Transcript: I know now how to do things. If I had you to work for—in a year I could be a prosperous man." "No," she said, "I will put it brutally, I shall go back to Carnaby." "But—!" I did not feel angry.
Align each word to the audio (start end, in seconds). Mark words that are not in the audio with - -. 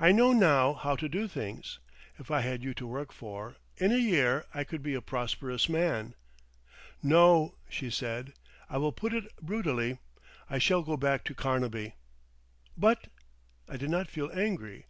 I 0.00 0.10
know 0.10 0.32
now 0.32 0.72
how 0.74 0.96
to 0.96 1.08
do 1.08 1.28
things. 1.28 1.78
If 2.18 2.28
I 2.28 2.40
had 2.40 2.60
you 2.64 2.74
to 2.74 2.88
work 2.88 3.12
for—in 3.12 3.92
a 3.92 3.98
year 3.98 4.44
I 4.52 4.64
could 4.64 4.82
be 4.82 4.94
a 4.94 5.00
prosperous 5.00 5.68
man." 5.68 6.14
"No," 7.04 7.54
she 7.68 7.88
said, 7.88 8.32
"I 8.68 8.78
will 8.78 8.90
put 8.90 9.14
it 9.14 9.30
brutally, 9.40 9.98
I 10.48 10.58
shall 10.58 10.82
go 10.82 10.96
back 10.96 11.22
to 11.26 11.36
Carnaby." 11.36 11.94
"But—!" 12.76 13.10
I 13.68 13.76
did 13.76 13.90
not 13.90 14.08
feel 14.10 14.28
angry. 14.34 14.86